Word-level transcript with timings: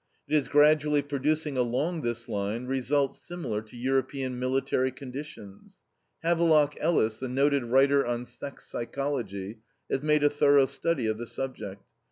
It 0.27 0.35
is 0.35 0.47
gradually 0.47 1.03
producing 1.03 1.57
along 1.57 2.01
this 2.01 2.27
line 2.27 2.65
results 2.65 3.19
similar 3.21 3.61
to 3.61 3.77
European 3.77 4.39
military 4.39 4.91
conditions. 4.91 5.77
Havelock 6.23 6.73
Ellis, 6.79 7.19
the 7.19 7.29
noted 7.29 7.65
writer 7.65 8.03
on 8.03 8.25
sex 8.25 8.65
psychology, 8.65 9.59
has 9.91 10.01
made 10.01 10.23
a 10.23 10.29
thorough 10.31 10.65
study 10.65 11.05
of 11.05 11.19
the 11.19 11.27
subject. 11.27 11.83